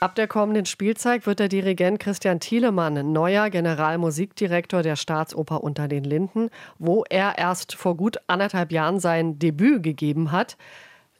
[0.00, 6.04] Ab der kommenden Spielzeit wird der Dirigent Christian Thielemann neuer Generalmusikdirektor der Staatsoper unter den
[6.04, 10.56] Linden, wo er erst vor gut anderthalb Jahren sein Debüt gegeben hat.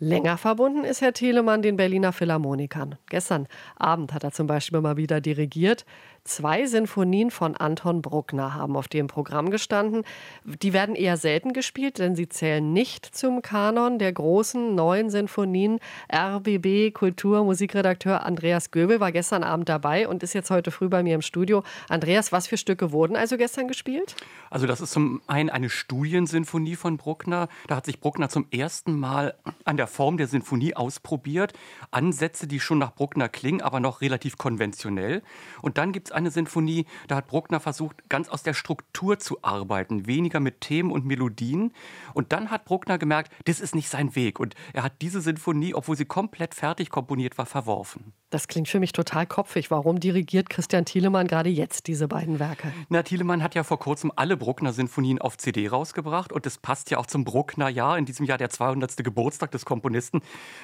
[0.00, 2.94] Länger verbunden ist Herr Thielemann den Berliner Philharmonikern.
[3.08, 5.84] Gestern Abend hat er zum Beispiel mal wieder dirigiert.
[6.22, 10.04] Zwei Sinfonien von Anton Bruckner haben auf dem Programm gestanden.
[10.44, 15.80] Die werden eher selten gespielt, denn sie zählen nicht zum Kanon der großen neuen Sinfonien.
[16.14, 21.14] RBB Kulturmusikredakteur Andreas Göbel war gestern Abend dabei und ist jetzt heute früh bei mir
[21.14, 21.64] im Studio.
[21.88, 24.14] Andreas, was für Stücke wurden also gestern gespielt?
[24.50, 27.48] Also das ist zum einen eine Studiensinfonie von Bruckner.
[27.66, 31.52] Da hat sich Bruckner zum ersten Mal an der Form der Sinfonie ausprobiert.
[31.90, 35.22] Ansätze, die schon nach Bruckner klingen, aber noch relativ konventionell.
[35.62, 39.42] Und dann gibt es eine Sinfonie, da hat Bruckner versucht, ganz aus der Struktur zu
[39.42, 41.72] arbeiten, weniger mit Themen und Melodien.
[42.14, 44.38] Und dann hat Bruckner gemerkt, das ist nicht sein Weg.
[44.38, 48.12] Und er hat diese Sinfonie, obwohl sie komplett fertig komponiert war, verworfen.
[48.30, 49.70] Das klingt für mich total kopfig.
[49.70, 52.72] Warum dirigiert Christian Thielemann gerade jetzt diese beiden Werke?
[52.90, 56.98] Na, Thielemann hat ja vor kurzem alle Bruckner-Sinfonien auf CD rausgebracht und das passt ja
[56.98, 58.98] auch zum Bruckner-Jahr, in diesem Jahr der 200.
[58.98, 59.77] Geburtstag des Komponisten.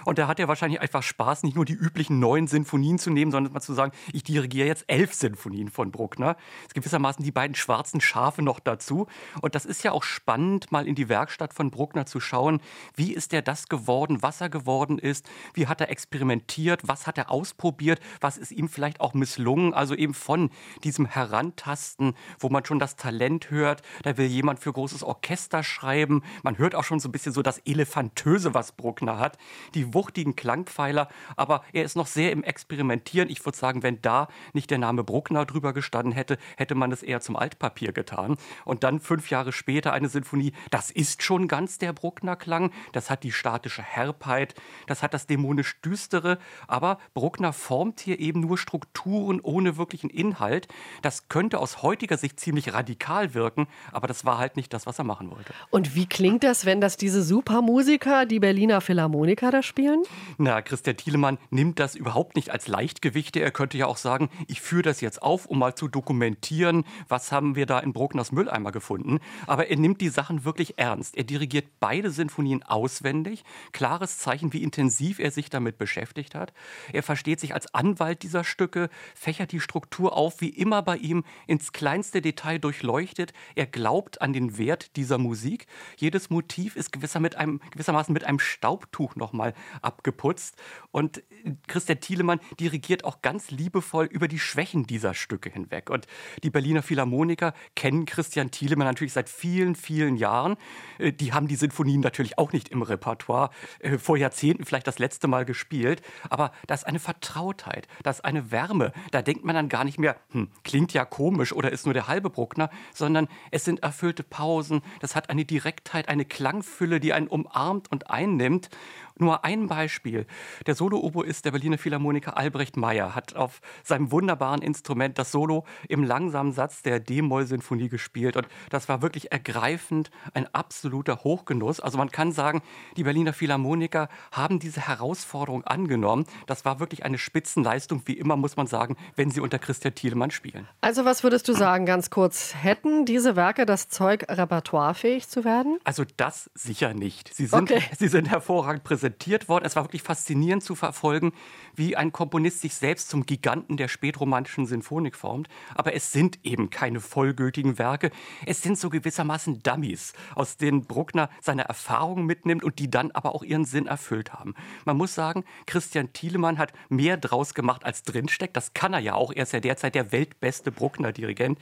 [0.05, 3.31] Und da hat er wahrscheinlich einfach Spaß, nicht nur die üblichen neun Sinfonien zu nehmen,
[3.31, 6.37] sondern mal zu sagen, ich dirigiere jetzt elf Sinfonien von Bruckner.
[6.63, 9.07] Es gibt gewissermaßen die beiden schwarzen Schafe noch dazu.
[9.41, 12.61] Und das ist ja auch spannend, mal in die Werkstatt von Bruckner zu schauen.
[12.95, 15.29] Wie ist er das geworden, was er geworden ist?
[15.55, 16.83] Wie hat er experimentiert?
[16.87, 19.75] Was hat er ausprobiert, was ist ihm vielleicht auch misslungen.
[19.75, 20.51] Also eben von
[20.83, 26.23] diesem Herantasten, wo man schon das Talent hört, da will jemand für großes Orchester schreiben.
[26.43, 29.39] Man hört auch schon so ein bisschen so das Elefantöse, was Bruckner hat,
[29.75, 33.29] die wuchtigen Klangpfeiler, aber er ist noch sehr im Experimentieren.
[33.31, 37.03] Ich würde sagen, wenn da nicht der Name Bruckner drüber gestanden hätte, hätte man es
[37.03, 38.37] eher zum Altpapier getan.
[38.65, 43.23] Und dann fünf Jahre später eine Sinfonie, das ist schon ganz der Bruckner-Klang, das hat
[43.23, 44.55] die statische Herbheit,
[44.87, 50.69] das hat das dämonisch Düstere, aber Bruckner formt hier eben nur Strukturen ohne wirklichen Inhalt.
[51.03, 54.99] Das könnte aus heutiger Sicht ziemlich radikal wirken, aber das war halt nicht das, was
[54.99, 55.53] er machen wollte.
[55.71, 60.03] Und wie klingt das, wenn das diese Supermusiker, die Berliner Philharmoniker da spielen?
[60.39, 63.41] Na, Christian Thielemann nimmt das überhaupt nicht als Leichtgewichte.
[63.41, 67.33] Er könnte ja auch sagen, ich führe das jetzt auf, um mal zu dokumentieren, was
[67.33, 69.21] haben wir da in Bruckners Mülleimer gefunden.
[69.47, 71.17] Aber er nimmt die Sachen wirklich ernst.
[71.17, 73.45] Er dirigiert beide Sinfonien auswendig.
[73.73, 76.53] Klares Zeichen, wie intensiv er sich damit beschäftigt hat.
[76.93, 81.25] Er versteht sich als Anwalt dieser Stücke, fächert die Struktur auf, wie immer bei ihm
[81.47, 83.33] ins kleinste Detail durchleuchtet.
[83.55, 85.67] Er glaubt an den Wert dieser Musik.
[85.97, 88.39] Jedes Motiv ist gewisser mit einem, gewissermaßen mit einem
[88.85, 90.57] Staubtuch nochmal abgeputzt.
[90.91, 91.23] Und
[91.67, 95.91] Christian Thielemann dirigiert auch ganz liebevoll über die Schwächen dieser Stücke hinweg.
[95.91, 96.07] Und
[96.43, 100.57] die Berliner Philharmoniker kennen Christian Thielemann natürlich seit vielen, vielen Jahren.
[100.99, 103.51] Äh, die haben die Sinfonien natürlich auch nicht im Repertoire,
[103.81, 106.03] äh, vor Jahrzehnten vielleicht das letzte Mal gespielt.
[106.31, 108.93] Aber da ist eine Vertrautheit, das ist eine Wärme.
[109.11, 112.09] Da denkt man dann gar nicht mehr, hm, klingt ja komisch oder ist nur der
[112.09, 117.29] halbe Bruckner, sondern es sind erfüllte Pausen, das hat eine Direktheit, eine Klangfülle, die einen
[117.29, 118.64] umarmt und einnimmt.
[118.65, 118.77] sind
[119.17, 120.27] Nur ein Beispiel.
[120.67, 126.03] Der Solo-Oboist der Berliner Philharmoniker Albrecht Meyer hat auf seinem wunderbaren Instrument das Solo im
[126.03, 128.37] langsamen Satz der D-Moll-Sinfonie gespielt.
[128.37, 131.79] Und das war wirklich ergreifend, ein absoluter Hochgenuss.
[131.79, 132.61] Also man kann sagen,
[132.97, 136.27] die Berliner Philharmoniker haben diese Herausforderung angenommen.
[136.49, 140.33] Das war wirklich eine Spitzenleistung, wie immer muss man sagen, wenn sie unter Christian Thielemann
[140.33, 140.67] spielen.
[140.81, 145.79] Also was würdest du sagen, ganz kurz, hätten diese Werke das Zeug, repertoirefähig zu werden?
[145.85, 147.33] Also das sicher nicht.
[147.33, 147.85] Sie sind, okay.
[147.97, 149.65] sie sind hervorragend präsentiert präsentiert worden.
[149.67, 151.33] Es war wirklich faszinierend zu verfolgen,
[151.75, 155.49] wie ein Komponist sich selbst zum Giganten der spätromantischen Sinfonik formt.
[155.75, 158.11] Aber es sind eben keine vollgültigen Werke.
[158.47, 163.35] Es sind so gewissermaßen Dummies, aus denen Bruckner seine Erfahrungen mitnimmt und die dann aber
[163.35, 164.55] auch ihren Sinn erfüllt haben.
[164.87, 168.57] Man muss sagen, Christian Thielemann hat mehr draus gemacht, als drinsteckt.
[168.57, 169.33] Das kann er ja auch.
[169.33, 171.59] Er ist ja derzeit der weltbeste Bruckner-Dirigent.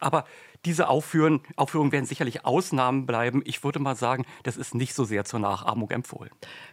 [0.00, 0.24] Aber
[0.64, 3.42] diese Aufführungen, Aufführungen werden sicherlich Ausnahmen bleiben.
[3.44, 6.30] Ich würde mal sagen, das ist nicht so sehr zur Nachahmung empfohlen.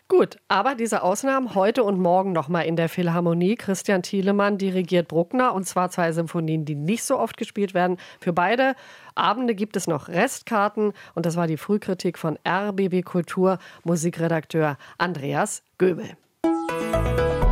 [0.08, 3.56] Gut, aber diese Ausnahmen heute und morgen nochmal in der Philharmonie.
[3.56, 7.98] Christian Thielemann dirigiert Bruckner und zwar zwei Symphonien, die nicht so oft gespielt werden.
[8.20, 8.76] Für beide
[9.16, 15.64] Abende gibt es noch Restkarten und das war die Frühkritik von RBB Kultur Musikredakteur Andreas
[15.78, 16.18] Göbel.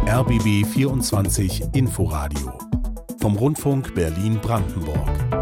[0.07, 2.57] RBB 24 Inforadio
[3.21, 5.40] vom Rundfunk Berlin-Brandenburg.